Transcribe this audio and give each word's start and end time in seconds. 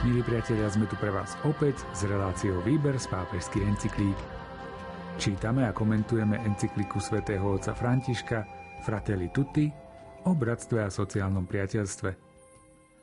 Milí 0.00 0.24
priatelia, 0.24 0.64
sme 0.72 0.88
tu 0.88 0.96
pre 0.96 1.12
vás 1.12 1.36
opäť 1.44 1.84
s 1.92 2.08
reláciou 2.08 2.64
Výber 2.64 2.96
z 2.96 3.04
pápežských 3.12 3.68
encyklík. 3.68 4.16
Čítame 5.20 5.68
a 5.68 5.76
komentujeme 5.76 6.40
encykliku 6.40 6.96
svätého 7.04 7.44
otca 7.44 7.76
Františka 7.76 8.48
Fratelli 8.80 9.28
Tutti 9.28 9.68
o 10.24 10.32
bratstve 10.32 10.80
a 10.80 10.88
sociálnom 10.88 11.44
priateľstve. 11.44 12.16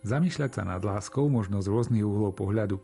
Zamýšľať 0.10 0.52
sa 0.57 0.66
nad 0.66 0.82
láskou 0.82 1.30
možno 1.30 1.62
z 1.62 1.70
rôznych 1.70 2.02
uhlov 2.02 2.34
pohľadu. 2.34 2.82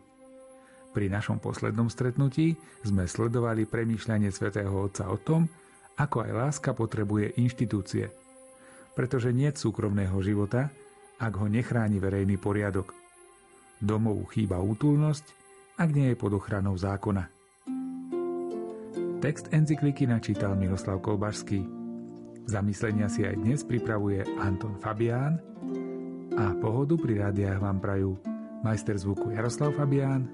Pri 0.94 1.10
našom 1.10 1.42
poslednom 1.42 1.90
stretnutí 1.90 2.54
sme 2.86 3.10
sledovali 3.10 3.66
premýšľanie 3.66 4.30
svätého 4.30 4.78
otca 4.78 5.10
o 5.10 5.18
tom, 5.18 5.50
ako 5.98 6.22
aj 6.22 6.32
láska 6.38 6.78
potrebuje 6.78 7.34
inštitúcie. 7.42 8.14
Pretože 8.94 9.34
nie 9.34 9.50
súkromného 9.50 10.22
života, 10.22 10.70
ak 11.18 11.34
ho 11.42 11.50
nechráni 11.50 11.98
verejný 11.98 12.38
poriadok– 12.38 12.94
Domov 13.80 14.30
chýba 14.34 14.62
útulnosť, 14.62 15.26
ak 15.80 15.90
nie 15.94 16.14
je 16.14 16.18
pod 16.20 16.38
ochranou 16.38 16.78
zákona. 16.78 17.30
Text 19.24 19.56
encykliky 19.56 20.04
načítal 20.04 20.60
Miroslav 20.60 21.00
Kolbašský. 21.00 21.64
Zamyslenia 22.44 23.08
si 23.08 23.24
aj 23.24 23.40
dnes 23.40 23.64
pripravuje 23.64 24.28
Anton 24.36 24.76
Fabián 24.84 25.40
a 26.36 26.52
pohodu 26.60 27.00
pri 27.00 27.24
rádiách 27.24 27.60
vám 27.64 27.80
prajú 27.80 28.20
majster 28.68 29.00
zvuku 29.00 29.32
Jaroslav 29.32 29.72
Fabián 29.80 30.28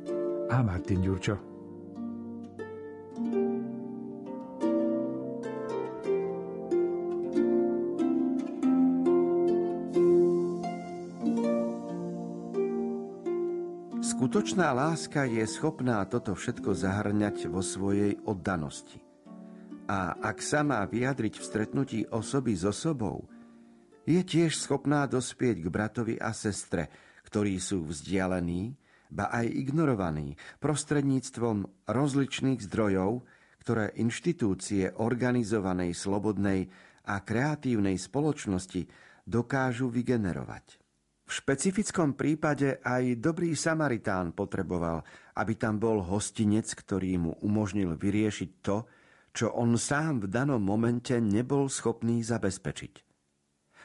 a 0.49 0.65
Martin 0.65 1.05
Ďurčo. 1.05 1.58
Skutočná 14.29 14.77
láska 14.77 15.25
je 15.25 15.41
schopná 15.41 16.05
toto 16.05 16.37
všetko 16.37 16.77
zahrňať 16.77 17.49
vo 17.49 17.65
svojej 17.65 18.13
oddanosti. 18.29 19.01
A 19.89 20.21
ak 20.21 20.45
sa 20.45 20.61
má 20.61 20.85
vyjadriť 20.85 21.41
v 21.41 21.47
stretnutí 21.49 21.99
osoby 22.13 22.53
s 22.53 22.61
osobou, 22.61 23.25
je 24.05 24.21
tiež 24.21 24.53
schopná 24.53 25.09
dospieť 25.09 25.65
k 25.65 25.67
bratovi 25.73 26.15
a 26.21 26.29
sestre, 26.29 26.93
ktorí 27.25 27.57
sú 27.57 27.89
vzdialení, 27.89 28.77
ba 29.09 29.33
aj 29.33 29.49
ignorovaní 29.49 30.37
prostredníctvom 30.61 31.89
rozličných 31.89 32.61
zdrojov, 32.69 33.25
ktoré 33.65 33.97
inštitúcie 33.97 34.93
organizovanej, 34.93 35.97
slobodnej 35.97 36.69
a 37.09 37.17
kreatívnej 37.25 37.97
spoločnosti 37.97 38.85
dokážu 39.25 39.89
vygenerovať. 39.89 40.88
V 41.29 41.45
špecifickom 41.45 42.17
prípade 42.17 42.81
aj 42.81 43.21
dobrý 43.21 43.53
Samaritán 43.53 44.33
potreboval, 44.33 45.05
aby 45.37 45.53
tam 45.53 45.77
bol 45.77 46.01
hostinec, 46.01 46.73
ktorý 46.73 47.21
mu 47.21 47.37
umožnil 47.45 47.93
vyriešiť 47.93 48.49
to, 48.65 48.89
čo 49.29 49.53
on 49.53 49.77
sám 49.77 50.25
v 50.25 50.33
danom 50.33 50.57
momente 50.57 51.13
nebol 51.21 51.69
schopný 51.69 52.25
zabezpečiť. 52.25 53.05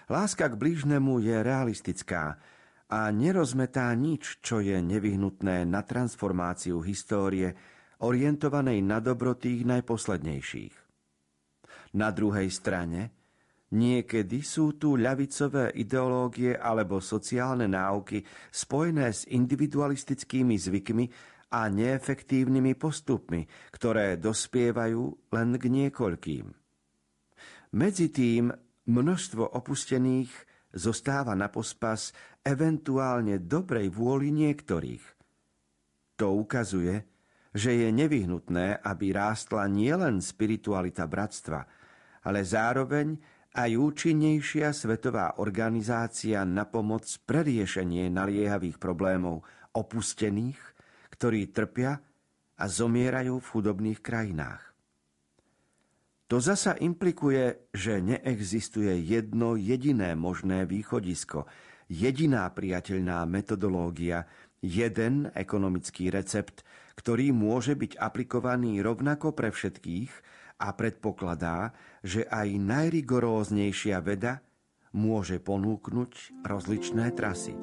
Láska 0.08 0.48
k 0.48 0.56
blížnemu 0.56 1.20
je 1.20 1.36
realistická 1.44 2.40
a 2.88 3.12
nerozmetá 3.12 3.92
nič, 3.92 4.40
čo 4.40 4.64
je 4.64 4.80
nevyhnutné 4.80 5.68
na 5.68 5.84
transformáciu 5.84 6.80
histórie, 6.80 7.52
orientovanej 8.00 8.80
na 8.80 9.04
dobro 9.04 9.36
tých 9.36 9.68
najposlednejších. 9.68 10.74
Na 11.92 12.08
druhej 12.08 12.48
strane– 12.48 13.12
Niekedy 13.72 14.44
sú 14.44 14.76
tu 14.76 15.00
ľavicové 15.00 15.72
ideológie 15.80 16.52
alebo 16.52 17.00
sociálne 17.00 17.64
náuky 17.64 18.20
spojené 18.52 19.08
s 19.08 19.24
individualistickými 19.24 20.54
zvykmi 20.60 21.04
a 21.54 21.70
neefektívnymi 21.70 22.76
postupmi, 22.76 23.46
ktoré 23.72 24.20
dospievajú 24.20 25.32
len 25.32 25.48
k 25.56 25.64
niekoľkým. 25.70 26.44
Medzi 27.74 28.06
tým 28.12 28.52
množstvo 28.86 29.56
opustených 29.56 30.30
zostáva 30.74 31.34
na 31.34 31.50
pospas 31.50 32.14
eventuálne 32.42 33.42
dobrej 33.42 33.90
vôli 33.90 34.34
niektorých. 34.34 35.02
To 36.20 36.38
ukazuje, 36.38 37.02
že 37.54 37.70
je 37.74 37.88
nevyhnutné, 37.90 38.82
aby 38.82 39.14
rástla 39.14 39.70
nielen 39.70 40.18
spiritualita 40.18 41.06
bratstva, 41.06 41.62
ale 42.26 42.42
zároveň 42.42 43.14
aj 43.54 43.70
účinnejšia 43.78 44.74
svetová 44.74 45.38
organizácia 45.38 46.42
na 46.42 46.66
pomoc 46.66 47.06
pre 47.22 47.46
riešenie 47.46 48.10
naliehavých 48.10 48.82
problémov 48.82 49.46
opustených, 49.70 50.58
ktorí 51.14 51.54
trpia 51.54 52.02
a 52.58 52.64
zomierajú 52.66 53.38
v 53.38 53.50
chudobných 53.54 54.02
krajinách. 54.02 54.74
To 56.26 56.42
zasa 56.42 56.74
implikuje, 56.82 57.70
že 57.70 58.02
neexistuje 58.02 58.90
jedno 59.06 59.54
jediné 59.54 60.18
možné 60.18 60.66
východisko, 60.66 61.46
jediná 61.86 62.50
priateľná 62.50 63.22
metodológia, 63.28 64.26
jeden 64.64 65.30
ekonomický 65.30 66.10
recept, 66.10 66.66
ktorý 66.98 67.30
môže 67.30 67.78
byť 67.78 68.00
aplikovaný 68.00 68.82
rovnako 68.82 69.30
pre 69.36 69.54
všetkých 69.54 70.10
a 70.58 70.68
predpokladá, 70.72 71.74
že 72.04 72.24
aj 72.28 72.48
najrigoróznejšia 72.58 73.98
veda 74.04 74.44
môže 74.94 75.42
ponúknuť 75.42 76.42
rozličné 76.46 77.10
trasy. 77.18 77.54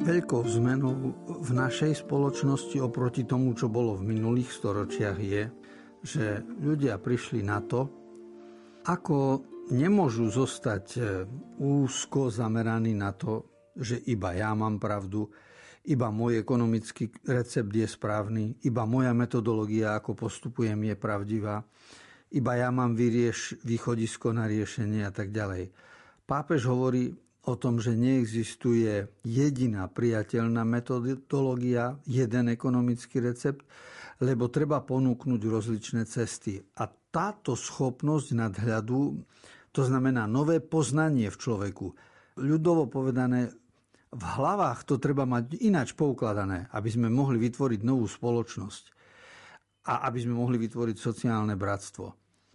Veľkou 0.00 0.42
zmenou 0.42 1.14
v 1.22 1.50
našej 1.54 2.02
spoločnosti 2.02 2.82
oproti 2.82 3.22
tomu, 3.22 3.54
čo 3.54 3.70
bolo 3.70 3.94
v 3.94 4.10
minulých 4.10 4.50
storočiach, 4.50 5.18
je, 5.22 5.42
že 6.02 6.42
ľudia 6.58 6.98
prišli 6.98 7.46
na 7.46 7.62
to, 7.62 7.86
ako 8.90 9.44
nemôžu 9.70 10.28
zostať 10.28 10.86
e, 10.98 11.00
úzko 11.62 12.28
zameraní 12.28 12.92
na 12.94 13.14
to, 13.14 13.46
že 13.78 14.02
iba 14.10 14.34
ja 14.34 14.52
mám 14.52 14.82
pravdu, 14.82 15.30
iba 15.86 16.12
môj 16.12 16.44
ekonomický 16.44 17.08
recept 17.24 17.72
je 17.72 17.88
správny, 17.88 18.60
iba 18.68 18.84
moja 18.84 19.16
metodológia, 19.16 19.96
ako 19.96 20.28
postupujem, 20.28 20.76
je 20.92 20.96
pravdivá, 20.98 21.64
iba 22.30 22.52
ja 22.54 22.68
mám 22.70 22.94
vyrieš, 22.94 23.58
východisko 23.64 24.30
na 24.30 24.46
riešenie 24.46 25.02
a 25.02 25.10
tak 25.10 25.32
ďalej. 25.32 25.72
Pápež 26.28 26.68
hovorí 26.68 27.10
o 27.48 27.56
tom, 27.56 27.80
že 27.80 27.96
neexistuje 27.96 29.08
jediná 29.24 29.88
priateľná 29.88 30.62
metodológia, 30.62 31.98
jeden 32.04 32.52
ekonomický 32.52 33.18
recept, 33.24 33.64
lebo 34.20 34.52
treba 34.52 34.84
ponúknuť 34.84 35.40
rozličné 35.40 36.04
cesty. 36.04 36.60
A 36.76 36.86
táto 36.86 37.56
schopnosť 37.56 38.36
nadhľadu, 38.36 39.16
to 39.70 39.86
znamená 39.86 40.26
nové 40.26 40.58
poznanie 40.58 41.30
v 41.30 41.40
človeku, 41.40 41.86
ľudovo 42.40 42.90
povedané, 42.90 43.50
v 44.10 44.24
hlavách 44.26 44.82
to 44.90 44.98
treba 44.98 45.22
mať 45.22 45.62
ináč 45.62 45.94
poukladané, 45.94 46.66
aby 46.74 46.88
sme 46.90 47.06
mohli 47.06 47.38
vytvoriť 47.38 47.80
novú 47.86 48.10
spoločnosť 48.10 48.84
a 49.86 50.10
aby 50.10 50.18
sme 50.26 50.34
mohli 50.34 50.58
vytvoriť 50.58 50.96
sociálne 50.98 51.54
bratstvo. 51.54 52.06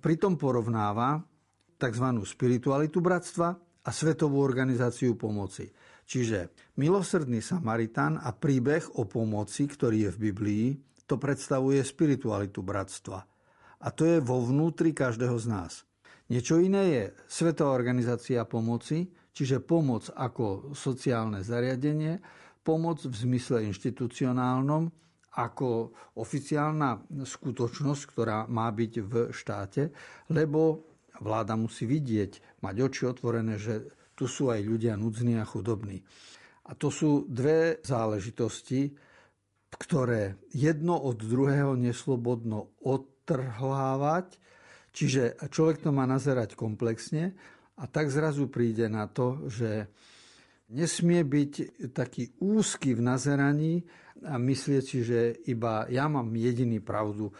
Pritom 0.04 0.36
porovnáva 0.36 1.24
tzv. 1.80 2.08
spiritualitu 2.28 3.00
bratstva 3.00 3.56
a 3.86 3.90
Svetovú 3.90 4.44
organizáciu 4.44 5.16
pomoci. 5.16 5.72
Čiže 6.06 6.74
milosrdný 6.78 7.40
Samaritán 7.42 8.20
a 8.20 8.36
príbeh 8.36 9.00
o 9.00 9.08
pomoci, 9.08 9.66
ktorý 9.66 10.10
je 10.10 10.12
v 10.14 10.22
Biblii, 10.30 10.66
to 11.06 11.16
predstavuje 11.16 11.82
spiritualitu 11.82 12.62
bratstva. 12.62 13.20
A 13.86 13.88
to 13.94 14.04
je 14.06 14.18
vo 14.22 14.42
vnútri 14.42 14.92
každého 14.94 15.38
z 15.38 15.46
nás. 15.50 15.74
Niečo 16.26 16.58
iné 16.58 16.84
je 16.90 17.04
Svetová 17.30 17.78
organizácia 17.78 18.42
pomoci, 18.50 19.06
čiže 19.30 19.62
pomoc 19.62 20.10
ako 20.10 20.74
sociálne 20.74 21.46
zariadenie, 21.46 22.18
pomoc 22.66 23.06
v 23.06 23.14
zmysle 23.14 23.70
inštitucionálnom, 23.70 24.90
ako 25.36 25.92
oficiálna 26.18 27.06
skutočnosť, 27.28 28.02
ktorá 28.10 28.48
má 28.48 28.72
byť 28.72 28.94
v 29.04 29.14
štáte, 29.36 29.92
lebo 30.32 30.88
vláda 31.22 31.54
musí 31.60 31.86
vidieť, 31.86 32.64
mať 32.64 32.76
oči 32.82 33.04
otvorené, 33.06 33.60
že 33.60 33.86
tu 34.16 34.26
sú 34.26 34.50
aj 34.50 34.64
ľudia 34.64 34.96
nudzní 34.96 35.38
a 35.38 35.46
chudobní. 35.46 36.00
A 36.66 36.74
to 36.74 36.90
sú 36.90 37.28
dve 37.30 37.84
záležitosti, 37.86 38.96
ktoré 39.76 40.40
jedno 40.56 40.98
od 40.98 41.20
druhého 41.20 41.76
neslobodno 41.76 42.80
odtrhlávať, 42.82 44.40
čiže 44.96 45.36
človek 45.52 45.84
to 45.84 45.92
má 45.92 46.08
nazerať 46.08 46.56
komplexne 46.56 47.36
a 47.76 47.84
tak 47.92 48.08
zrazu 48.08 48.48
príde 48.48 48.88
na 48.88 49.12
to, 49.12 49.52
že 49.52 49.92
nesmie 50.72 51.22
byť 51.28 51.54
taký 51.92 52.40
úzky 52.40 52.96
v 52.96 53.02
nazeraní 53.04 53.84
a 54.24 54.40
myslieť 54.40 54.84
si, 54.84 55.04
že 55.04 55.36
iba 55.52 55.86
ja 55.92 56.08
mám 56.08 56.32
jediný 56.32 56.80
pravdu. 56.80 57.36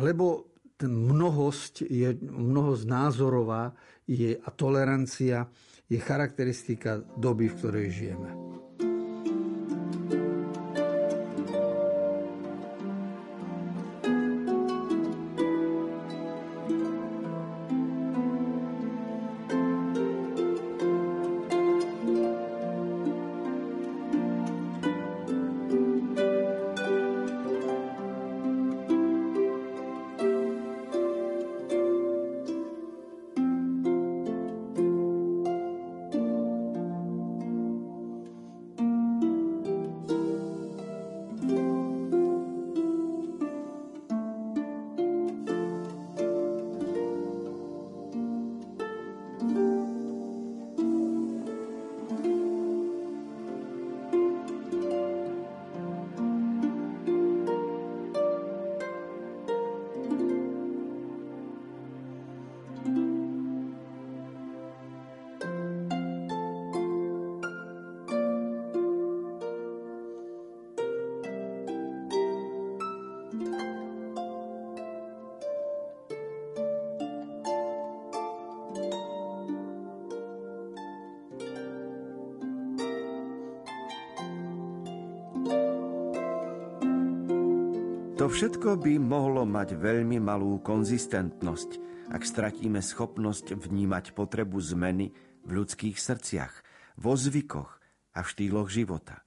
Lebo 0.00 0.50
mnohosť 0.80 1.84
je, 1.84 2.16
mnohosť 2.24 2.84
názorová 2.88 3.76
je, 4.08 4.32
a 4.40 4.48
tolerancia 4.48 5.44
je 5.90 5.98
charakteristika 6.00 7.04
doby, 7.20 7.52
v 7.52 7.56
ktorej 7.60 7.86
žijeme. 7.92 8.30
To 88.20 88.28
všetko 88.28 88.84
by 88.84 89.00
mohlo 89.00 89.48
mať 89.48 89.80
veľmi 89.80 90.20
malú 90.20 90.60
konzistentnosť, 90.60 91.80
ak 92.12 92.20
stratíme 92.20 92.84
schopnosť 92.84 93.56
vnímať 93.56 94.12
potrebu 94.12 94.60
zmeny 94.60 95.08
v 95.40 95.50
ľudských 95.56 95.96
srdciach, 95.96 96.52
vo 97.00 97.16
zvykoch 97.16 97.80
a 98.12 98.20
v 98.20 98.28
štýloch 98.28 98.68
života. 98.68 99.24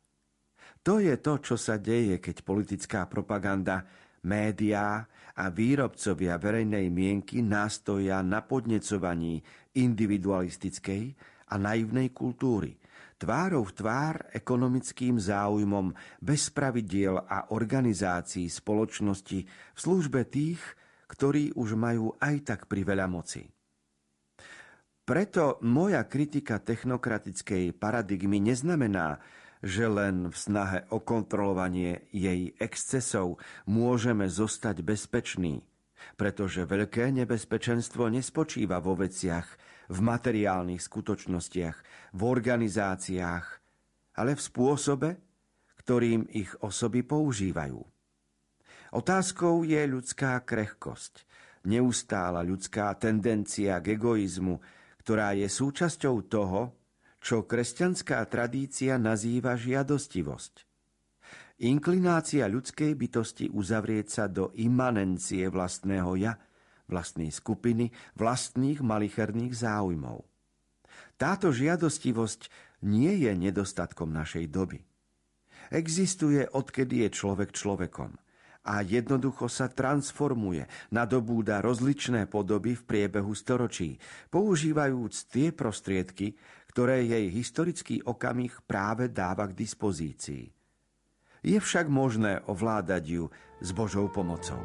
To 0.86 1.02
je 1.02 1.18
to, 1.18 1.42
čo 1.42 1.58
sa 1.58 1.82
deje, 1.82 2.22
keď 2.22 2.46
politická 2.46 3.10
propaganda, 3.10 3.82
médiá 4.30 5.10
a 5.34 5.50
výrobcovia 5.50 6.38
verejnej 6.38 6.94
mienky 6.94 7.42
nástoja 7.42 8.22
na 8.22 8.46
podnecovaní 8.46 9.42
individualistickej 9.74 11.04
a 11.50 11.58
naivnej 11.58 12.14
kultúry, 12.14 12.78
tvárov 13.18 13.64
v 13.68 13.76
tvár 13.76 14.16
ekonomickým 14.36 15.20
záujmom 15.20 15.96
bez 16.20 16.52
pravidiel 16.52 17.18
a 17.20 17.52
organizácií 17.56 18.52
spoločnosti 18.52 19.40
v 19.48 19.80
službe 19.80 20.28
tých, 20.28 20.60
ktorí 21.08 21.54
už 21.56 21.76
majú 21.78 22.16
aj 22.20 22.36
tak 22.44 22.60
priveľa 22.68 23.08
moci. 23.08 23.44
Preto 25.04 25.60
moja 25.68 26.08
kritika 26.08 26.64
technokratickej 26.64 27.76
paradigmy 27.76 28.40
neznamená, 28.40 29.20
že 29.64 29.88
len 29.88 30.32
v 30.32 30.36
snahe 30.36 30.80
o 30.92 31.00
kontrolovanie 31.00 32.08
jej 32.12 32.56
excesov 32.60 33.40
môžeme 33.68 34.28
zostať 34.28 34.84
bezpeční, 34.84 35.64
pretože 36.16 36.68
veľké 36.68 37.12
nebezpečenstvo 37.12 38.10
nespočíva 38.10 38.80
vo 38.80 38.98
veciach, 38.98 39.48
v 39.92 39.98
materiálnych 40.00 40.80
skutočnostiach, 40.80 41.78
v 42.16 42.22
organizáciách, 42.22 43.46
ale 44.16 44.32
v 44.38 44.42
spôsobe, 44.42 45.10
ktorým 45.84 46.30
ich 46.32 46.54
osoby 46.64 47.04
používajú. 47.04 47.82
Otázkou 48.94 49.66
je 49.66 49.82
ľudská 49.90 50.40
krehkosť, 50.46 51.26
neustála 51.66 52.46
ľudská 52.46 52.94
tendencia 52.96 53.82
k 53.82 53.98
egoizmu, 53.98 54.62
ktorá 55.04 55.36
je 55.36 55.50
súčasťou 55.50 56.16
toho, 56.30 56.62
čo 57.24 57.48
kresťanská 57.48 58.20
tradícia 58.28 59.00
nazýva 59.00 59.56
žiadostivosť. 59.56 60.73
Inklinácia 61.64 62.44
ľudskej 62.52 62.92
bytosti 63.00 63.48
uzavrieť 63.48 64.08
sa 64.12 64.26
do 64.28 64.52
imanencie 64.60 65.48
vlastného 65.48 66.12
ja– 66.20 66.36
vlastnej 66.88 67.32
skupiny, 67.32 67.90
vlastných 68.20 68.84
malicherných 68.84 69.54
záujmov. 69.56 70.22
Táto 71.16 71.56
žiadostivosť 71.56 72.52
nie 72.84 73.24
je 73.24 73.32
nedostatkom 73.32 74.12
našej 74.12 74.46
doby. 74.52 74.84
Existuje, 75.72 76.44
odkedy 76.44 77.08
je 77.08 77.10
človek 77.10 77.56
človekom 77.56 78.12
a 78.64 78.80
jednoducho 78.80 79.52
sa 79.52 79.68
transformuje, 79.68 80.64
nadobúda 80.96 81.60
rozličné 81.60 82.32
podoby 82.32 82.80
v 82.80 82.84
priebehu 82.84 83.36
storočí, 83.36 84.00
používajúc 84.32 85.28
tie 85.28 85.52
prostriedky, 85.52 86.36
ktoré 86.72 87.04
jej 87.04 87.28
historický 87.28 88.00
okamih 88.08 88.64
práve 88.64 89.12
dáva 89.12 89.52
k 89.52 89.56
dispozícii. 89.56 90.63
Je 91.44 91.60
však 91.60 91.92
možné 91.92 92.40
ovládať 92.48 93.04
ju 93.04 93.24
s 93.60 93.70
Božou 93.76 94.08
pomocou. 94.08 94.64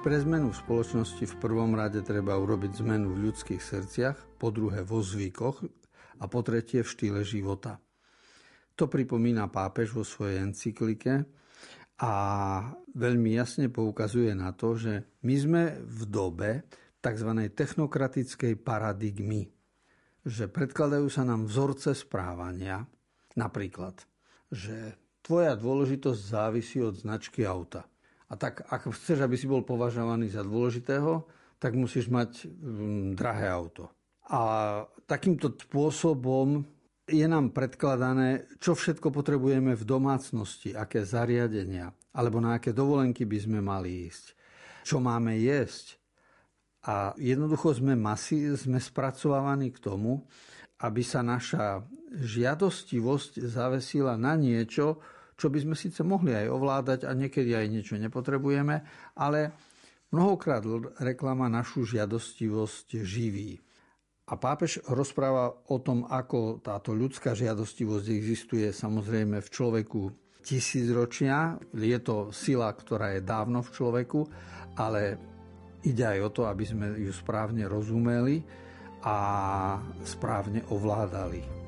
Pre 0.00 0.16
zmenu 0.16 0.48
v 0.48 0.60
spoločnosti 0.64 1.28
v 1.28 1.38
prvom 1.42 1.76
rade 1.76 2.00
treba 2.00 2.38
urobiť 2.38 2.80
zmenu 2.80 3.12
v 3.12 3.28
ľudských 3.28 3.60
srdciach, 3.60 4.40
po 4.40 4.48
druhé 4.48 4.80
vo 4.80 5.04
zvykoch 5.04 5.60
a 6.22 6.24
po 6.24 6.40
tretie 6.40 6.80
v 6.80 6.88
štýle 6.88 7.20
života. 7.20 7.82
To 8.80 8.88
pripomína 8.88 9.52
pápež 9.52 9.92
vo 9.92 10.00
svojej 10.00 10.40
encyklike 10.40 11.26
a 12.00 12.12
veľmi 12.96 13.36
jasne 13.36 13.68
poukazuje 13.68 14.32
na 14.32 14.56
to, 14.56 14.72
že 14.72 15.20
my 15.20 15.34
sme 15.36 15.62
v 15.84 16.00
dobe 16.08 16.64
tzv. 17.00 17.30
technokratickej 17.52 18.60
paradigmy, 18.60 19.48
že 20.24 20.46
predkladajú 20.46 21.08
sa 21.08 21.24
nám 21.24 21.48
vzorce 21.48 21.96
správania, 21.96 22.84
napríklad, 23.36 23.96
že 24.52 24.96
tvoja 25.24 25.56
dôležitosť 25.56 26.20
závisí 26.20 26.78
od 26.80 26.96
značky 26.96 27.44
auta. 27.44 27.88
A 28.30 28.38
tak, 28.38 28.62
ak 28.70 28.88
chceš, 28.94 29.26
aby 29.26 29.34
si 29.34 29.50
bol 29.50 29.66
považovaný 29.66 30.30
za 30.30 30.46
dôležitého, 30.46 31.26
tak 31.60 31.76
musíš 31.76 32.08
mať 32.08 32.46
um, 32.46 33.12
drahé 33.12 33.52
auto. 33.52 33.92
A 34.30 34.40
takýmto 35.04 35.52
spôsobom 35.52 36.64
je 37.10 37.26
nám 37.26 37.50
predkladané, 37.50 38.46
čo 38.62 38.78
všetko 38.78 39.10
potrebujeme 39.10 39.74
v 39.74 39.84
domácnosti, 39.84 40.72
aké 40.72 41.02
zariadenia, 41.02 41.90
alebo 42.14 42.38
na 42.38 42.56
aké 42.56 42.70
dovolenky 42.70 43.26
by 43.26 43.38
sme 43.42 43.58
mali 43.58 44.08
ísť, 44.08 44.24
čo 44.86 45.02
máme 45.02 45.36
jesť. 45.36 45.99
A 46.88 47.12
jednoducho 47.20 47.76
sme, 47.76 47.92
masi, 47.92 48.56
sme 48.56 48.80
spracovávaní 48.80 49.68
k 49.68 49.82
tomu, 49.84 50.24
aby 50.80 51.04
sa 51.04 51.20
naša 51.20 51.84
žiadostivosť 52.10 53.44
zavesila 53.44 54.16
na 54.16 54.32
niečo, 54.32 54.96
čo 55.36 55.52
by 55.52 55.58
sme 55.60 55.76
síce 55.76 56.00
mohli 56.00 56.32
aj 56.36 56.48
ovládať 56.48 57.00
a 57.04 57.12
niekedy 57.12 57.52
aj 57.52 57.66
niečo 57.68 57.94
nepotrebujeme, 58.00 58.84
ale 59.16 59.52
mnohokrát 60.12 60.64
reklama 61.00 61.48
našu 61.52 61.84
žiadostivosť 61.84 63.00
živí. 63.00 63.60
A 64.30 64.38
pápež 64.38 64.78
rozpráva 64.86 65.50
o 65.50 65.76
tom, 65.82 66.06
ako 66.06 66.62
táto 66.62 66.94
ľudská 66.94 67.34
žiadostivosť 67.34 68.06
existuje 68.14 68.70
samozrejme 68.70 69.42
v 69.42 69.48
človeku 69.50 70.00
tisícročia. 70.40 71.58
Je 71.74 71.98
to 71.98 72.30
sila, 72.30 72.70
ktorá 72.70 73.18
je 73.18 73.26
dávno 73.26 73.60
v 73.60 73.72
človeku, 73.74 74.20
ale 74.78 75.18
ide 75.84 76.04
aj 76.04 76.20
o 76.20 76.30
to, 76.30 76.42
aby 76.48 76.64
sme 76.64 76.86
ju 77.00 77.12
správne 77.12 77.64
rozumeli 77.64 78.42
a 79.04 79.16
správne 80.04 80.64
ovládali. 80.68 81.59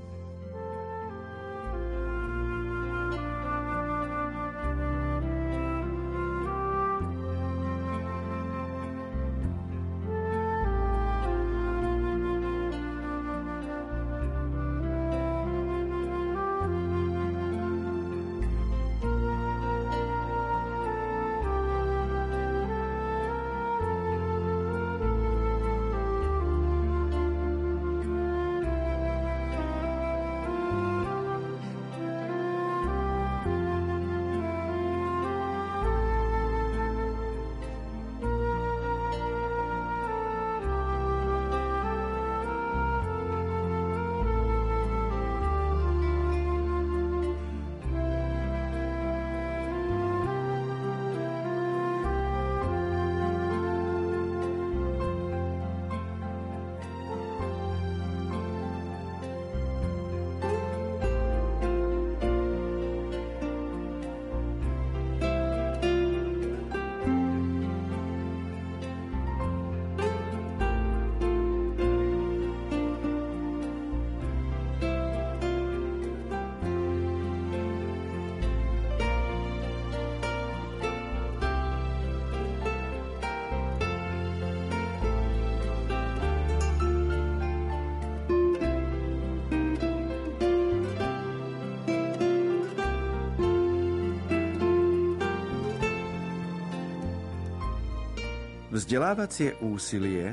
Vzdelávacie 98.72 99.60
úsilie, 99.60 100.32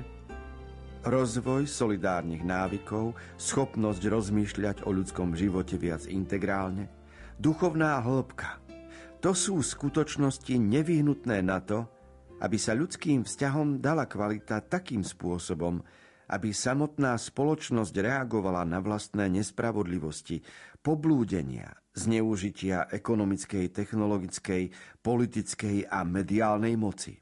rozvoj 1.03 1.67
solidárnych 1.67 2.39
návykov, 2.39 3.11
schopnosť 3.35 3.99
rozmýšľať 4.07 4.87
o 4.87 4.95
ľudskom 4.95 5.35
živote 5.35 5.75
viac 5.75 6.07
integrálne, 6.07 6.87
duchovná 7.35 7.99
hĺbka. 7.99 8.63
To 9.19 9.35
sú 9.35 9.59
skutočnosti 9.59 10.55
nevyhnutné 10.55 11.43
na 11.43 11.59
to, 11.59 11.83
aby 12.39 12.55
sa 12.55 12.71
ľudským 12.71 13.27
vzťahom 13.27 13.83
dala 13.83 14.07
kvalita 14.07 14.63
takým 14.63 15.03
spôsobom, 15.03 15.83
aby 16.31 16.55
samotná 16.55 17.19
spoločnosť 17.19 17.91
reagovala 17.91 18.63
na 18.63 18.79
vlastné 18.79 19.27
nespravodlivosti, 19.35 20.47
poblúdenia, 20.79 21.75
zneužitia 21.91 22.87
ekonomickej, 22.87 23.67
technologickej, 23.67 24.71
politickej 25.03 25.91
a 25.91 26.07
mediálnej 26.07 26.79
moci. 26.79 27.19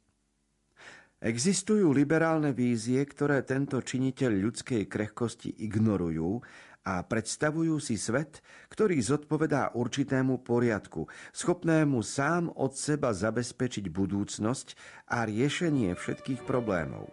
Existujú 1.17 1.97
liberálne 1.97 2.53
vízie, 2.53 3.01
ktoré 3.01 3.41
tento 3.41 3.81
činiteľ 3.81 4.37
ľudskej 4.37 4.85
krehkosti 4.85 5.49
ignorujú 5.65 6.45
a 6.85 7.01
predstavujú 7.01 7.81
si 7.81 7.97
svet, 7.97 8.45
ktorý 8.69 9.01
zodpovedá 9.01 9.73
určitému 9.73 10.45
poriadku, 10.45 11.09
schopnému 11.33 12.05
sám 12.05 12.53
od 12.53 12.77
seba 12.77 13.17
zabezpečiť 13.17 13.89
budúcnosť 13.89 14.77
a 15.09 15.25
riešenie 15.25 15.97
všetkých 15.97 16.45
problémov. 16.45 17.09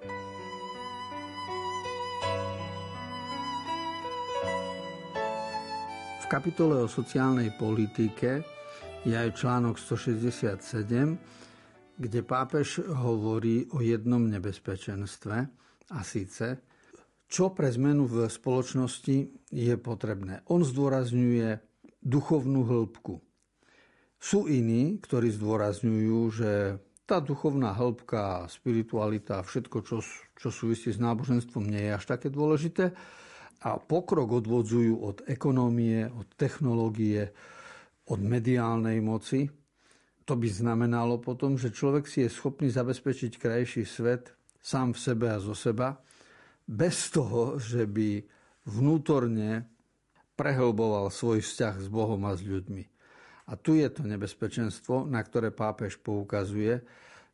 V 6.20 6.26
kapitole 6.28 6.84
o 6.84 6.92
sociálnej 6.92 7.56
politike 7.56 8.44
je 9.08 9.16
aj 9.16 9.32
článok 9.32 9.80
167, 9.80 10.60
kde 11.94 12.20
pápež 12.26 12.82
hovorí 12.82 13.70
o 13.70 13.78
jednom 13.78 14.26
nebezpečenstve 14.26 15.36
a 15.94 15.98
síce, 16.02 16.58
čo 17.30 17.50
pre 17.50 17.70
zmenu 17.70 18.06
v 18.06 18.26
spoločnosti 18.30 19.50
je 19.50 19.74
potrebné. 19.78 20.42
On 20.50 20.62
zdôrazňuje 20.62 21.58
duchovnú 22.04 22.62
hĺbku. 22.66 23.18
Sú 24.20 24.48
iní, 24.48 25.00
ktorí 25.00 25.34
zdôrazňujú, 25.34 26.18
že 26.32 26.50
tá 27.04 27.20
duchovná 27.20 27.76
hĺbka, 27.76 28.48
spiritualita, 28.48 29.44
všetko, 29.44 29.76
čo, 29.84 30.00
čo 30.36 30.48
súvisí 30.48 30.88
s 30.88 31.00
náboženstvom, 31.00 31.68
nie 31.68 31.92
je 31.92 31.92
až 31.92 32.04
také 32.16 32.32
dôležité. 32.32 32.96
A 33.64 33.76
pokrok 33.80 34.40
odvodzujú 34.44 35.00
od 35.00 35.24
ekonómie, 35.28 36.08
od 36.08 36.28
technológie, 36.36 37.32
od 38.08 38.20
mediálnej 38.20 39.00
moci, 39.00 39.48
to 40.24 40.34
by 40.40 40.48
znamenalo 40.48 41.20
potom, 41.20 41.60
že 41.60 41.72
človek 41.72 42.08
si 42.08 42.24
je 42.24 42.32
schopný 42.32 42.72
zabezpečiť 42.72 43.36
krajší 43.36 43.84
svet 43.84 44.32
sám 44.64 44.96
v 44.96 44.98
sebe 44.98 45.26
a 45.28 45.36
zo 45.36 45.52
seba, 45.52 46.00
bez 46.64 47.12
toho, 47.12 47.60
že 47.60 47.84
by 47.84 48.24
vnútorne 48.64 49.68
prehlboval 50.34 51.12
svoj 51.12 51.44
vzťah 51.44 51.74
s 51.84 51.88
Bohom 51.92 52.24
a 52.24 52.32
s 52.32 52.40
ľuďmi. 52.40 52.84
A 53.44 53.60
tu 53.60 53.76
je 53.76 53.84
to 53.92 54.08
nebezpečenstvo, 54.08 55.04
na 55.04 55.20
ktoré 55.20 55.52
pápež 55.52 56.00
poukazuje, 56.00 56.80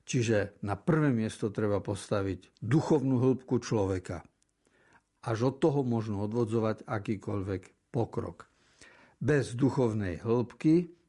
čiže 0.02 0.58
na 0.66 0.74
prvé 0.74 1.14
miesto 1.14 1.54
treba 1.54 1.78
postaviť 1.78 2.58
duchovnú 2.58 3.22
hĺbku 3.22 3.62
človeka. 3.62 4.26
Až 5.22 5.54
od 5.54 5.62
toho 5.62 5.86
možno 5.86 6.26
odvodzovať 6.26 6.82
akýkoľvek 6.82 7.94
pokrok. 7.94 8.50
Bez 9.22 9.54
duchovnej 9.54 10.18
hĺbky 10.18 10.99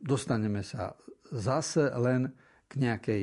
dostaneme 0.00 0.64
sa 0.64 0.96
zase 1.30 1.92
len 1.94 2.32
k 2.66 2.72
nejakej 2.80 3.22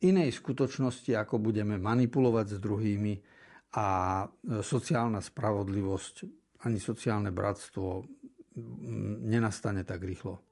inej 0.00 0.30
skutočnosti, 0.40 1.12
ako 1.12 1.36
budeme 1.38 1.76
manipulovať 1.76 2.56
s 2.56 2.58
druhými 2.58 3.14
a 3.76 3.86
e, 4.24 4.26
sociálna 4.64 5.20
spravodlivosť 5.20 6.14
ani 6.66 6.78
sociálne 6.80 7.30
bratstvo 7.30 8.04
nenastane 9.24 9.86
tak 9.86 10.02
rýchlo. 10.04 10.49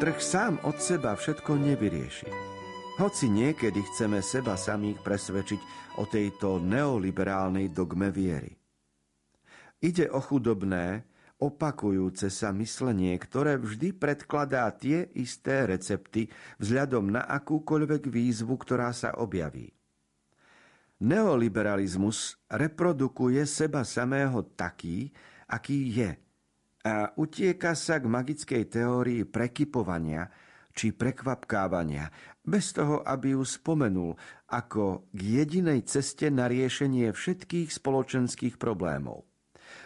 Trh 0.00 0.16
sám 0.16 0.56
od 0.64 0.80
seba 0.80 1.12
všetko 1.12 1.60
nevyrieši. 1.60 2.32
Hoci 2.96 3.28
niekedy 3.28 3.84
chceme 3.84 4.24
seba 4.24 4.56
samých 4.56 4.96
presvedčiť 5.04 5.60
o 6.00 6.08
tejto 6.08 6.56
neoliberálnej 6.56 7.68
dogme 7.68 8.08
viery. 8.08 8.56
Ide 9.84 10.08
o 10.08 10.24
chudobné, 10.24 11.04
opakujúce 11.36 12.32
sa 12.32 12.48
myslenie, 12.48 13.12
ktoré 13.20 13.60
vždy 13.60 13.92
predkladá 13.92 14.72
tie 14.72 15.04
isté 15.20 15.68
recepty 15.68 16.32
vzhľadom 16.56 17.20
na 17.20 17.28
akúkoľvek 17.28 18.08
výzvu, 18.08 18.56
ktorá 18.56 18.96
sa 18.96 19.12
objaví. 19.20 19.68
Neoliberalizmus 21.04 22.40
reprodukuje 22.48 23.44
seba 23.44 23.84
samého 23.84 24.48
taký, 24.56 25.12
aký 25.44 25.92
je– 25.92 26.10
a 26.80 27.12
utieka 27.16 27.76
sa 27.76 28.00
k 28.00 28.08
magickej 28.08 28.64
teórii 28.72 29.22
prekypovania 29.28 30.32
či 30.70 30.96
prekvapkávania, 30.96 32.08
bez 32.40 32.72
toho, 32.72 33.04
aby 33.04 33.36
ju 33.36 33.44
spomenul 33.44 34.16
ako 34.48 35.12
k 35.12 35.20
jedinej 35.42 35.84
ceste 35.84 36.32
na 36.32 36.48
riešenie 36.48 37.12
všetkých 37.12 37.68
spoločenských 37.68 38.56
problémov. 38.56 39.28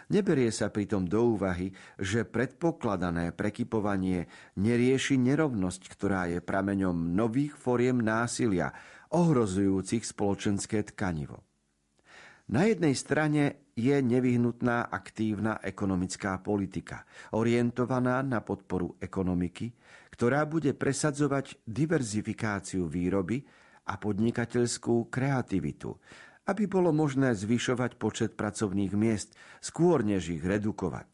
Neberie 0.09 0.49
sa 0.53 0.69
pritom 0.69 1.05
do 1.05 1.37
úvahy, 1.37 1.73
že 1.97 2.25
predpokladané 2.25 3.33
prekypovanie 3.33 4.29
nerieši 4.57 5.17
nerovnosť, 5.17 5.81
ktorá 5.93 6.29
je 6.29 6.41
prameňom 6.41 7.13
nových 7.13 7.57
foriem 7.57 8.01
násilia, 8.01 8.73
ohrozujúcich 9.13 10.05
spoločenské 10.05 10.85
tkanivo. 10.93 11.44
Na 12.45 12.69
jednej 12.69 12.93
strane 12.93 13.73
je 13.73 13.97
nevyhnutná 13.97 14.93
aktívna 14.93 15.57
ekonomická 15.65 16.37
politika, 16.45 17.01
orientovaná 17.33 18.21
na 18.21 18.45
podporu 18.45 18.93
ekonomiky, 19.01 19.73
ktorá 20.13 20.45
bude 20.45 20.77
presadzovať 20.77 21.57
diverzifikáciu 21.65 22.85
výroby 22.85 23.41
a 23.89 23.97
podnikateľskú 23.97 25.09
kreativitu, 25.09 25.97
aby 26.45 26.69
bolo 26.69 26.93
možné 26.93 27.33
zvyšovať 27.33 27.97
počet 27.97 28.31
pracovných 28.37 28.93
miest 28.93 29.33
skôr 29.57 30.05
než 30.05 30.29
ich 30.29 30.45
redukovať. 30.45 31.09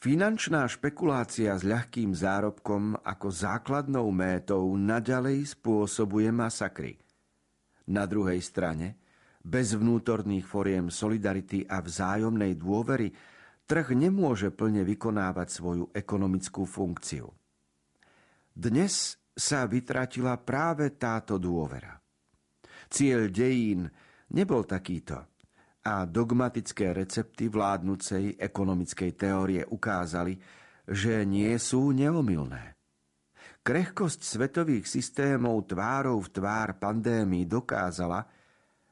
Finančná 0.00 0.64
špekulácia 0.66 1.54
s 1.54 1.62
ľahkým 1.62 2.16
zárobkom 2.16 2.98
ako 3.04 3.28
základnou 3.30 4.08
métou 4.10 4.74
naďalej 4.74 5.54
spôsobuje 5.54 6.32
masakry. 6.32 6.96
Na 7.86 8.08
druhej 8.08 8.40
strane, 8.40 8.96
bez 9.40 9.72
vnútorných 9.72 10.44
foriem 10.44 10.92
solidarity 10.92 11.64
a 11.64 11.80
vzájomnej 11.80 12.60
dôvery 12.60 13.08
trh 13.64 13.96
nemôže 13.96 14.52
plne 14.52 14.84
vykonávať 14.84 15.48
svoju 15.48 15.84
ekonomickú 15.96 16.68
funkciu. 16.68 17.30
Dnes 18.50 19.16
sa 19.30 19.64
vytratila 19.64 20.36
práve 20.42 20.92
táto 21.00 21.40
dôvera. 21.40 21.96
Cieľ 22.90 23.30
dejín 23.30 23.86
nebol 24.34 24.66
takýto 24.66 25.30
a 25.80 26.04
dogmatické 26.04 26.92
recepty 26.92 27.48
vládnucej 27.48 28.36
ekonomickej 28.36 29.10
teórie 29.16 29.62
ukázali, 29.64 30.36
že 30.84 31.24
nie 31.24 31.56
sú 31.56 31.94
neomilné. 31.96 32.76
Krehkosť 33.60 34.20
svetových 34.24 34.88
systémov 34.88 35.68
tvárov 35.70 36.20
v 36.20 36.32
tvár 36.32 36.76
pandémii 36.76 37.46
dokázala, 37.48 38.26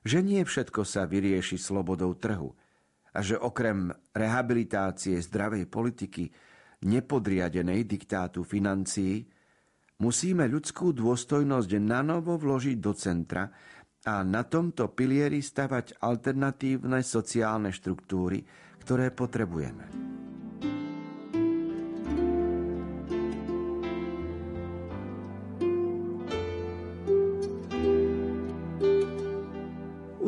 že 0.08 0.24
nie 0.24 0.40
všetko 0.40 0.88
sa 0.88 1.04
vyrieši 1.04 1.60
slobodou 1.60 2.16
trhu 2.16 2.48
a 3.12 3.20
že 3.20 3.36
okrem 3.36 3.92
rehabilitácie 4.16 5.20
zdravej 5.20 5.68
politiky 5.68 6.32
nepodriadenej 6.88 7.84
diktátu 7.84 8.40
financií 8.40 9.28
musíme 10.00 10.48
ľudskú 10.48 10.96
dôstojnosť 10.96 11.70
nanovo 11.76 12.40
vložiť 12.40 12.76
do 12.80 12.92
centra 12.96 13.52
a 14.08 14.24
na 14.24 14.48
tomto 14.48 14.96
pilieri 14.96 15.44
stavať 15.44 16.00
alternatívne 16.00 17.04
sociálne 17.04 17.68
štruktúry, 17.68 18.40
ktoré 18.80 19.12
potrebujeme. 19.12 19.84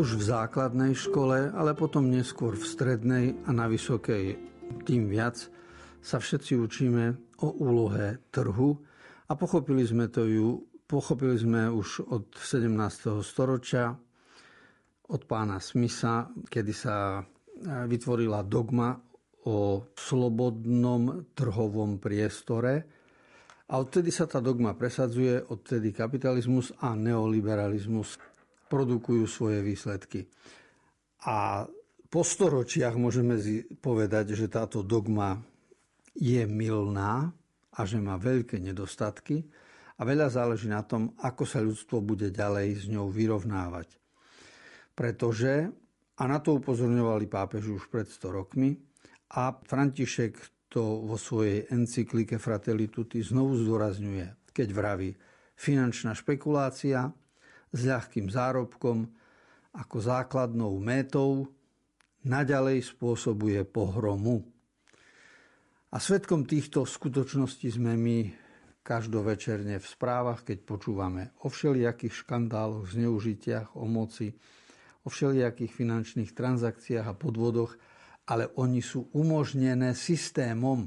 Už 0.00 0.16
v 0.16 0.24
základnej 0.32 0.96
škole, 0.96 1.52
ale 1.52 1.76
potom 1.76 2.08
neskôr 2.08 2.56
v 2.56 2.64
strednej 2.64 3.36
a 3.44 3.52
na 3.52 3.68
vysokej 3.68 4.40
tým 4.88 5.12
viac 5.12 5.36
sa 6.00 6.16
všetci 6.16 6.56
učíme 6.56 7.36
o 7.44 7.52
úlohe 7.60 8.24
trhu 8.32 8.80
a 9.28 9.36
pochopili 9.36 9.84
sme 9.84 10.08
to 10.08 10.24
ju 10.24 10.70
Pochopili 10.90 11.38
sme 11.38 11.70
už 11.70 12.02
od 12.10 12.34
17. 12.34 13.22
storočia, 13.22 13.94
od 15.06 15.22
pána 15.22 15.62
Smisa, 15.62 16.26
kedy 16.50 16.72
sa 16.74 17.22
e, 17.22 17.24
vytvorila 17.86 18.42
dogma 18.42 18.98
o 19.46 19.86
slobodnom 19.94 21.30
trhovom 21.30 22.02
priestore. 22.02 22.74
A 23.70 23.78
odtedy 23.78 24.10
sa 24.10 24.26
tá 24.26 24.42
dogma 24.42 24.74
presadzuje, 24.74 25.38
odtedy 25.46 25.94
kapitalizmus 25.94 26.74
a 26.82 26.98
neoliberalizmus 26.98 28.18
produkujú 28.70 29.26
svoje 29.26 29.58
výsledky. 29.66 30.30
A 31.26 31.66
po 32.06 32.22
storočiach 32.22 32.94
môžeme 32.94 33.36
povedať, 33.82 34.38
že 34.38 34.46
táto 34.46 34.86
dogma 34.86 35.42
je 36.14 36.46
milná 36.46 37.34
a 37.74 37.80
že 37.82 37.98
má 37.98 38.14
veľké 38.14 38.62
nedostatky, 38.62 39.42
a 40.00 40.02
veľa 40.08 40.32
záleží 40.32 40.64
na 40.72 40.80
tom, 40.80 41.12
ako 41.20 41.44
sa 41.44 41.60
ľudstvo 41.60 42.00
bude 42.00 42.32
ďalej 42.32 42.68
s 42.72 42.84
ňou 42.88 43.12
vyrovnávať. 43.12 44.00
Pretože, 44.96 45.68
a 46.16 46.22
na 46.24 46.40
to 46.40 46.56
upozorňovali 46.56 47.28
pápeži 47.28 47.76
už 47.76 47.92
pred 47.92 48.08
100 48.08 48.32
rokmi, 48.32 48.80
a 49.36 49.52
František 49.52 50.40
to 50.72 51.04
vo 51.04 51.20
svojej 51.20 51.68
encyklike 51.68 52.40
Fratelli 52.40 52.88
Tutti 52.88 53.20
znovu 53.20 53.60
zdôrazňuje, 53.60 54.50
keď 54.56 54.68
vraví 54.72 55.12
finančná 55.54 56.16
špekulácia 56.16 57.12
s 57.70 57.80
ľahkým 57.86 58.30
zárobkom 58.30 59.06
ako 59.70 59.96
základnou 60.02 60.74
métou 60.82 61.46
naďalej 62.26 62.90
spôsobuje 62.90 63.62
pohromu. 63.64 64.42
A 65.90 65.96
svetkom 65.98 66.46
týchto 66.46 66.86
skutočností 66.86 67.70
sme 67.70 67.98
my 67.98 68.18
každovečerne 68.80 69.78
v 69.78 69.86
správach, 69.86 70.46
keď 70.46 70.58
počúvame 70.66 71.22
o 71.42 71.50
všelijakých 71.50 72.26
škandáloch, 72.26 72.90
zneužitiach, 72.90 73.78
o 73.78 73.86
moci, 73.86 74.30
o 75.02 75.08
všelijakých 75.10 75.72
finančných 75.72 76.30
transakciách 76.34 77.06
a 77.06 77.14
podvodoch, 77.14 77.74
ale 78.30 78.50
oni 78.58 78.78
sú 78.78 79.10
umožnené 79.14 79.94
systémom, 79.98 80.86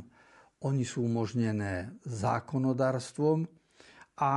oni 0.63 0.83
sú 0.87 1.03
umožnené 1.03 1.99
zákonodárstvom 2.07 3.62
a 4.23 4.33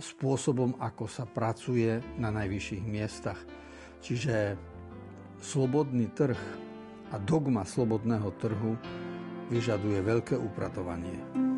spôsobom, 0.00 0.72
ako 0.80 1.04
sa 1.04 1.28
pracuje 1.28 2.00
na 2.16 2.32
najvyšších 2.32 2.84
miestach. 2.88 3.36
Čiže 4.00 4.56
slobodný 5.44 6.08
trh 6.16 6.40
a 7.12 7.20
dogma 7.20 7.68
slobodného 7.68 8.32
trhu 8.40 8.72
vyžaduje 9.52 10.00
veľké 10.00 10.40
upratovanie. 10.40 11.51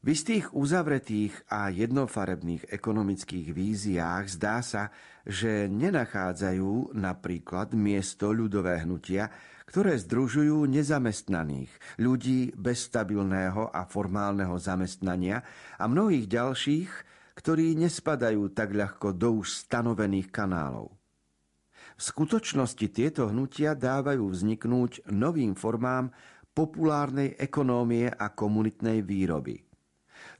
V 0.00 0.16
istých 0.16 0.56
uzavretých 0.56 1.52
a 1.52 1.68
jednofarebných 1.68 2.72
ekonomických 2.72 3.52
víziách 3.52 4.32
zdá 4.32 4.64
sa, 4.64 4.88
že 5.28 5.68
nenachádzajú 5.68 6.96
napríklad 6.96 7.76
miesto 7.76 8.32
ľudové 8.32 8.80
hnutia, 8.80 9.28
ktoré 9.68 10.00
združujú 10.00 10.64
nezamestnaných, 10.72 12.00
ľudí 12.00 12.48
bez 12.56 12.88
stabilného 12.88 13.68
a 13.68 13.84
formálneho 13.84 14.56
zamestnania 14.56 15.44
a 15.76 15.84
mnohých 15.84 16.32
ďalších, 16.32 16.90
ktorí 17.36 17.76
nespadajú 17.76 18.56
tak 18.56 18.72
ľahko 18.72 19.12
do 19.12 19.44
už 19.44 19.68
stanovených 19.68 20.32
kanálov. 20.32 20.96
V 22.00 22.02
skutočnosti 22.08 22.86
tieto 22.88 23.28
hnutia 23.28 23.76
dávajú 23.76 24.32
vzniknúť 24.32 25.12
novým 25.12 25.52
formám 25.52 26.08
populárnej 26.56 27.36
ekonómie 27.36 28.08
a 28.08 28.32
komunitnej 28.32 29.04
výroby– 29.04 29.60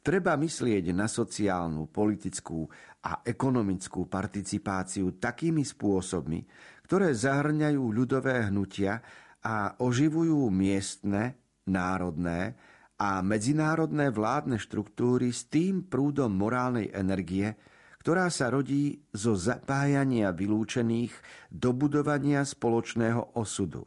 Treba 0.00 0.32
myslieť 0.40 0.96
na 0.96 1.04
sociálnu, 1.04 1.92
politickú 1.92 2.64
a 3.04 3.20
ekonomickú 3.20 4.08
participáciu 4.08 5.20
takými 5.20 5.60
spôsobmi, 5.60 6.40
ktoré 6.88 7.12
zahrňajú 7.12 7.82
ľudové 7.92 8.48
hnutia 8.48 9.04
a 9.44 9.76
oživujú 9.76 10.48
miestne, 10.48 11.36
národné 11.68 12.56
a 13.00 13.20
medzinárodné 13.20 14.08
vládne 14.12 14.56
štruktúry 14.56 15.32
s 15.32 15.48
tým 15.48 15.84
prúdom 15.84 16.32
morálnej 16.32 16.92
energie, 16.92 17.56
ktorá 18.00 18.32
sa 18.32 18.48
rodí 18.48 19.04
zo 19.12 19.36
zapájania 19.36 20.32
vylúčených 20.32 21.12
do 21.52 21.76
budovania 21.76 22.40
spoločného 22.44 23.36
osudu. 23.36 23.84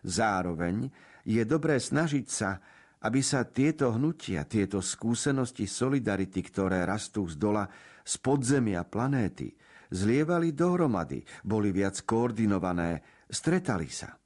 Zároveň 0.00 0.88
je 1.28 1.44
dobré 1.44 1.76
snažiť 1.76 2.26
sa 2.28 2.60
aby 3.04 3.20
sa 3.20 3.44
tieto 3.44 3.92
hnutia, 3.92 4.48
tieto 4.48 4.80
skúsenosti 4.80 5.68
solidarity, 5.68 6.40
ktoré 6.40 6.88
rastú 6.88 7.28
z 7.28 7.36
dola, 7.36 7.68
z 8.00 8.14
podzemia 8.16 8.80
planéty, 8.88 9.52
zlievali 9.92 10.56
dohromady, 10.56 11.20
boli 11.44 11.68
viac 11.68 12.00
koordinované, 12.08 13.04
stretali 13.28 13.92
sa. 13.92 14.16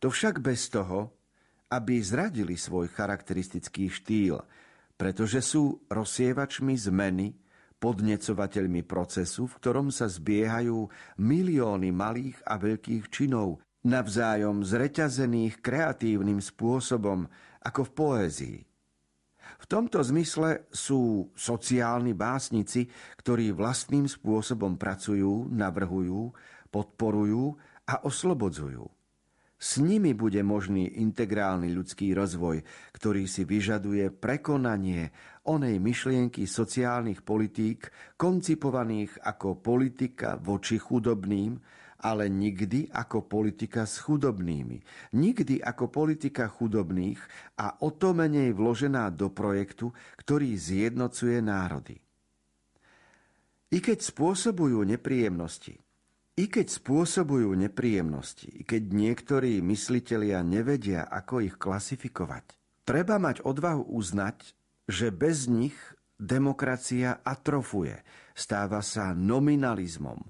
To 0.00 0.08
však 0.08 0.40
bez 0.40 0.72
toho, 0.72 1.12
aby 1.68 2.00
zradili 2.00 2.56
svoj 2.56 2.88
charakteristický 2.88 3.92
štýl, 3.92 4.40
pretože 4.96 5.44
sú 5.44 5.84
rozsievačmi 5.92 6.74
zmeny, 6.80 7.36
podnecovateľmi 7.76 8.88
procesu, 8.88 9.44
v 9.44 9.56
ktorom 9.60 9.92
sa 9.92 10.08
zbiehajú 10.08 10.88
milióny 11.20 11.92
malých 11.92 12.40
a 12.48 12.56
veľkých 12.56 13.04
činov, 13.12 13.60
navzájom 13.84 14.64
zreťazených 14.64 15.60
kreatívnym 15.60 16.40
spôsobom, 16.40 17.28
ako 17.66 17.90
v 17.90 17.92
poézii. 17.92 18.58
V 19.56 19.64
tomto 19.66 19.98
zmysle 19.98 20.70
sú 20.70 21.32
sociálni 21.34 22.14
básnici, 22.14 22.86
ktorí 23.18 23.50
vlastným 23.50 24.06
spôsobom 24.06 24.78
pracujú, 24.78 25.50
navrhujú, 25.50 26.30
podporujú 26.70 27.56
a 27.88 28.04
oslobodzujú. 28.06 28.86
S 29.56 29.80
nimi 29.80 30.12
bude 30.12 30.44
možný 30.44 31.00
integrálny 31.00 31.72
ľudský 31.72 32.12
rozvoj, 32.12 32.60
ktorý 32.92 33.24
si 33.24 33.48
vyžaduje 33.48 34.12
prekonanie 34.12 35.08
onej 35.48 35.80
myšlienky 35.80 36.44
sociálnych 36.44 37.24
politík, 37.24 37.88
koncipovaných 38.20 39.16
ako 39.24 39.56
politika 39.64 40.36
voči 40.36 40.76
chudobným, 40.76 41.56
ale 42.00 42.28
nikdy 42.28 42.92
ako 42.92 43.24
politika 43.24 43.88
s 43.88 44.02
chudobnými. 44.02 44.82
Nikdy 45.16 45.62
ako 45.64 45.88
politika 45.88 46.48
chudobných 46.48 47.20
a 47.60 47.80
o 47.80 47.92
to 47.92 48.12
menej 48.12 48.52
vložená 48.52 49.08
do 49.12 49.32
projektu, 49.32 49.92
ktorý 50.20 50.56
zjednocuje 50.56 51.40
národy. 51.40 51.96
I 53.72 53.78
keď 53.82 53.98
spôsobujú 53.98 54.86
nepríjemnosti, 54.86 55.74
i 56.36 56.44
keď 56.52 56.66
spôsobujú 56.68 57.56
nepríjemnosti, 57.56 58.46
i 58.52 58.62
keď 58.62 58.82
niektorí 58.92 59.64
myslitelia 59.64 60.44
nevedia, 60.44 61.08
ako 61.08 61.40
ich 61.40 61.56
klasifikovať, 61.56 62.44
treba 62.84 63.16
mať 63.16 63.40
odvahu 63.42 63.88
uznať, 63.88 64.52
že 64.86 65.10
bez 65.10 65.48
nich 65.48 65.74
demokracia 66.20 67.24
atrofuje, 67.24 68.00
stáva 68.36 68.84
sa 68.84 69.16
nominalizmom, 69.16 70.20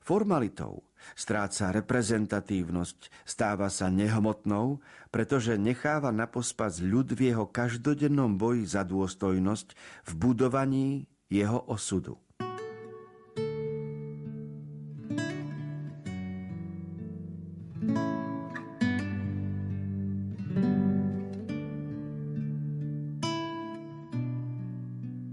formalitou, 0.00 0.82
Stráca 1.18 1.74
reprezentatívnosť, 1.74 3.12
stáva 3.26 3.68
sa 3.68 3.90
nehmotnou, 3.90 4.80
pretože 5.10 5.58
necháva 5.58 6.14
na 6.14 6.30
pospas 6.30 6.78
ľud 6.78 7.12
v 7.12 7.34
jeho 7.34 7.44
každodennom 7.50 8.38
boji 8.38 8.64
za 8.64 8.86
dôstojnosť 8.86 9.68
v 10.06 10.12
budovaní 10.16 10.88
jeho 11.30 11.60
osudu. 11.66 12.18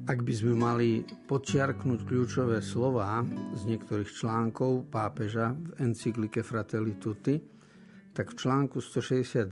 Ak 0.07 0.23
by 0.23 0.31
sme 0.31 0.55
mali 0.55 1.03
počiarknúť 1.03 2.07
kľúčové 2.07 2.63
slova 2.63 3.27
z 3.51 3.61
niektorých 3.67 4.07
článkov 4.07 4.87
pápeža 4.87 5.51
v 5.51 5.83
encyklike 5.83 6.47
Fratelli 6.47 6.95
Tutti, 6.95 7.35
tak 8.15 8.31
v 8.31 8.39
článku 8.39 8.79
169 8.79 9.51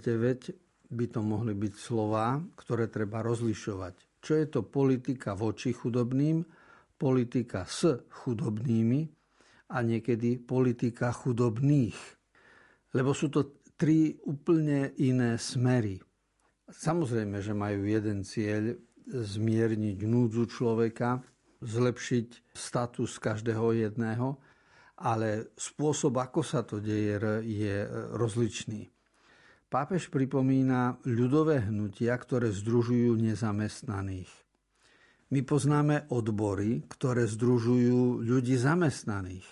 by 0.95 1.05
to 1.11 1.19
mohli 1.19 1.51
byť 1.59 1.73
slova, 1.75 2.39
ktoré 2.55 2.87
treba 2.87 3.19
rozlišovať. 3.19 4.23
Čo 4.23 4.31
je 4.39 4.45
to 4.47 4.63
politika 4.63 5.35
voči 5.35 5.75
chudobným, 5.75 6.47
politika 6.95 7.67
s 7.67 8.07
chudobnými 8.23 9.11
a 9.75 9.77
niekedy 9.83 10.39
politika 10.39 11.11
chudobných. 11.11 11.99
Lebo 12.95 13.11
sú 13.11 13.27
to 13.27 13.59
tri 13.75 14.15
úplne 14.23 14.95
iné 15.03 15.35
smery. 15.35 15.99
Samozrejme, 16.71 17.43
že 17.43 17.51
majú 17.51 17.83
jeden 17.83 18.23
cieľ, 18.23 18.79
zmierniť 19.09 20.01
núdzu 20.05 20.49
človeka, 20.49 21.21
zlepšiť 21.61 22.53
status 22.53 23.17
každého 23.21 23.73
jedného, 23.85 24.37
ale 24.95 25.51
spôsob, 25.59 26.15
ako 26.21 26.41
sa 26.41 26.63
to 26.63 26.79
deje, 26.79 27.19
je 27.43 27.75
rozličný. 28.15 28.87
Pápež 29.67 30.07
pripomína 30.07 31.03
ľudové 31.03 31.67
hnutia, 31.67 32.15
ktoré 32.15 32.53
združujú 32.53 33.17
nezamestnaných. 33.19 34.31
My 35.33 35.41
poznáme 35.41 36.07
odbory, 36.13 36.85
ktoré 36.85 37.25
združujú 37.25 38.23
ľudí 38.23 38.55
zamestnaných. 38.55 39.43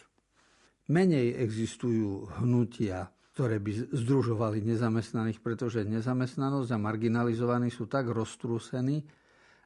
Menej 0.87 1.33
existujú 1.43 2.29
hnutia, 2.39 3.09
ktoré 3.33 3.57
by 3.57 3.89
združovali 3.89 4.61
nezamestnaných, 4.61 5.41
pretože 5.41 5.81
nezamestnanosť 5.81 6.69
a 6.69 6.77
marginalizovaní 6.77 7.73
sú 7.73 7.89
tak 7.89 8.13
roztrúsení, 8.13 9.01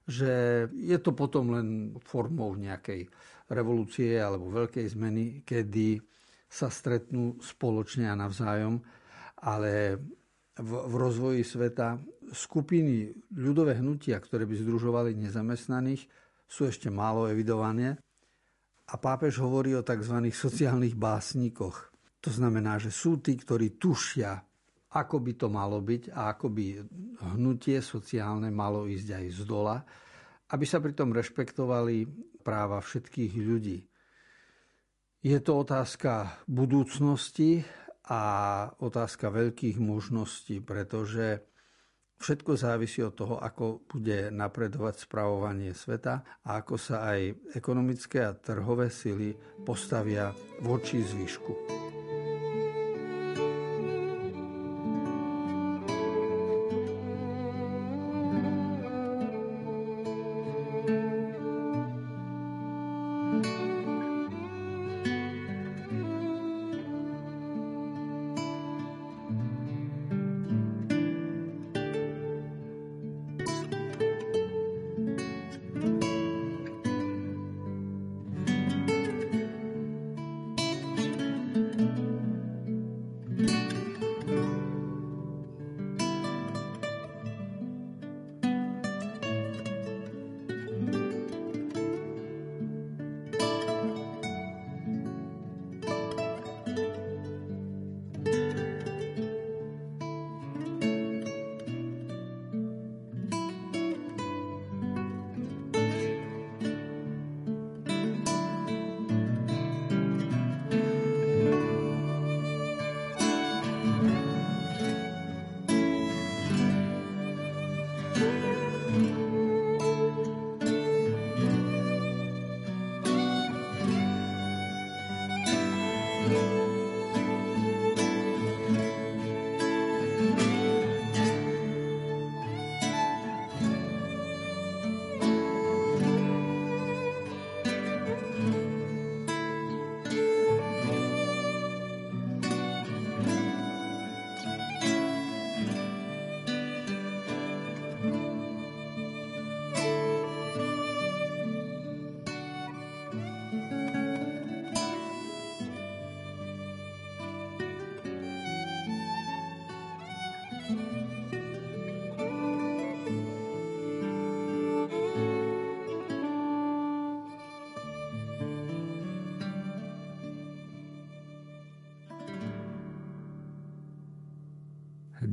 že 0.08 0.66
je 0.72 0.98
to 1.04 1.12
potom 1.12 1.52
len 1.52 1.68
formou 2.00 2.56
nejakej 2.56 3.12
revolúcie 3.52 4.16
alebo 4.16 4.48
veľkej 4.48 4.88
zmeny, 4.96 5.44
kedy 5.44 6.00
sa 6.48 6.72
stretnú 6.72 7.44
spoločne 7.44 8.08
a 8.08 8.16
navzájom, 8.16 8.80
ale 9.44 10.00
v, 10.56 10.72
v 10.72 10.94
rozvoji 10.96 11.44
sveta 11.44 12.00
skupiny 12.32 13.12
ľudové 13.36 13.78
hnutia, 13.78 14.16
ktoré 14.20 14.48
by 14.48 14.56
združovali 14.64 15.12
nezamestnaných, 15.16 16.08
sú 16.48 16.66
ešte 16.68 16.88
málo 16.88 17.28
evidované. 17.28 18.00
A 18.88 18.96
pápež 18.96 19.44
hovorí 19.44 19.76
o 19.76 19.84
tzv. 19.84 20.32
sociálnych 20.32 20.96
básnikoch. 20.96 21.92
To 22.24 22.32
znamená, 22.32 22.80
že 22.80 22.88
sú 22.88 23.20
tí, 23.20 23.36
ktorí 23.36 23.76
tušia, 23.76 24.40
ako 24.94 25.20
by 25.20 25.34
to 25.36 25.48
malo 25.52 25.84
byť 25.84 26.16
a 26.16 26.32
ako 26.32 26.48
by 26.48 26.66
hnutie 27.36 27.84
sociálne 27.84 28.48
malo 28.48 28.88
ísť 28.88 29.10
aj 29.20 29.26
z 29.36 29.42
dola, 29.44 29.78
aby 30.56 30.64
sa 30.64 30.80
pritom 30.80 31.12
rešpektovali 31.12 32.08
práva 32.40 32.80
všetkých 32.80 33.34
ľudí. 33.36 33.84
Je 35.28 35.38
to 35.44 35.60
otázka 35.60 36.40
budúcnosti 36.48 37.68
a 38.08 38.22
otázka 38.80 39.28
veľkých 39.28 39.76
možností, 39.84 40.64
pretože 40.64 41.44
všetko 42.24 42.56
závisí 42.56 43.04
od 43.04 43.12
toho, 43.12 43.36
ako 43.44 43.84
bude 43.92 44.32
napredovať 44.32 45.04
spravovanie 45.04 45.76
sveta 45.76 46.24
a 46.48 46.64
ako 46.64 46.76
sa 46.80 47.12
aj 47.12 47.52
ekonomické 47.60 48.24
a 48.24 48.38
trhové 48.38 48.88
sily 48.88 49.36
postavia 49.68 50.32
voči 50.64 51.04
zvyšku. 51.04 51.87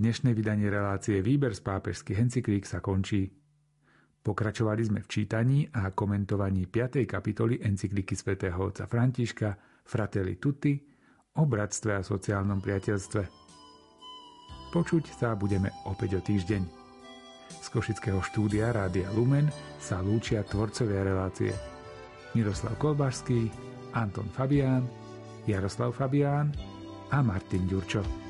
Dnešné 0.05 0.37
vydanie 0.37 0.69
relácie 0.69 1.25
Výber 1.25 1.57
z 1.57 1.65
pápežských 1.65 2.29
encyklík 2.29 2.69
sa 2.69 2.85
končí. 2.85 3.25
Pokračovali 4.21 4.85
sme 4.85 5.01
v 5.01 5.09
čítaní 5.09 5.65
a 5.73 5.97
komentovaní 5.97 6.69
5. 6.69 7.09
kapitoly 7.09 7.65
encykliky 7.65 8.13
svätého 8.13 8.61
otca 8.61 8.85
Františka 8.85 9.57
Fratelli 9.89 10.37
Tutti 10.37 10.77
o 11.41 11.49
bratstve 11.49 11.97
a 11.97 12.05
sociálnom 12.05 12.61
priateľstve. 12.61 13.23
Počuť 14.77 15.05
sa 15.09 15.33
budeme 15.41 15.73
opäť 15.89 16.21
o 16.21 16.21
týždeň. 16.21 16.63
Z 17.65 17.67
Košického 17.73 18.21
štúdia 18.21 18.77
Rádia 18.77 19.09
Lumen 19.17 19.49
sa 19.81 20.05
lúčia 20.05 20.45
tvorcovia 20.45 21.01
relácie 21.01 21.57
Miroslav 22.37 22.77
Kolbašský, 22.77 23.49
Anton 23.97 24.29
Fabián, 24.29 24.85
Jaroslav 25.49 25.97
Fabián 25.97 26.53
a 27.09 27.25
Martin 27.25 27.65
Ďurčo. 27.65 28.24